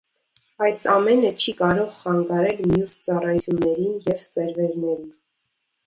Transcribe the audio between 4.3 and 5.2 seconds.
սերվերներին։